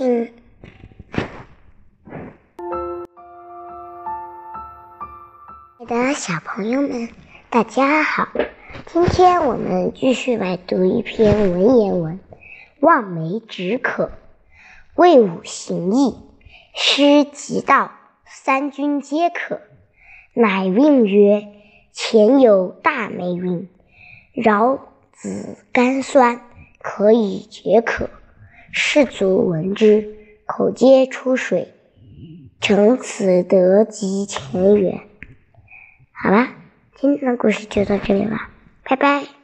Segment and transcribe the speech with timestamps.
[0.00, 0.32] 亲
[5.78, 7.10] 爱的小朋友们，
[7.50, 8.26] 大家好！
[8.86, 12.18] 今天我们继续来读一篇文言文：
[12.80, 14.10] 望梅止渴，
[14.94, 16.16] 魏武行义，
[16.74, 17.92] 诗即道，
[18.24, 19.60] 三军皆可。
[20.32, 21.46] 乃韵曰：
[21.92, 23.68] 前有大梅云，
[24.32, 24.78] 饶
[25.12, 26.40] 子甘酸，
[26.78, 28.08] 可以解渴。
[28.72, 30.16] 士卒闻之，
[30.46, 31.68] 口皆出水。
[32.60, 35.00] 乘此得及前缘。
[36.12, 36.48] 好了，
[36.94, 38.36] 今天的故事就到这里了，
[38.84, 39.39] 拜拜。